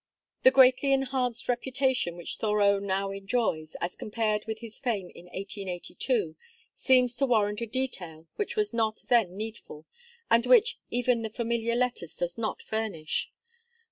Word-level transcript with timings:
The 0.41 0.49
greatly 0.49 0.93
enhanced 0.93 1.47
reputation 1.47 2.17
which 2.17 2.37
Thoreau 2.37 2.79
now 2.79 3.11
enjoys, 3.11 3.75
as 3.79 3.95
compared 3.95 4.45
with 4.47 4.57
his 4.57 4.79
fame 4.79 5.11
in 5.13 5.25
1882, 5.25 6.35
seems 6.73 7.15
to 7.17 7.27
warrant 7.27 7.61
a 7.61 7.67
detail 7.67 8.25
which 8.35 8.55
was 8.55 8.73
not 8.73 9.03
then 9.09 9.37
needful, 9.37 9.85
and 10.27 10.47
which 10.47 10.79
even 10.89 11.21
the 11.21 11.29
"Familiar 11.29 11.75
Letters" 11.75 12.15
does 12.17 12.35
not 12.39 12.63
furnish. 12.63 13.31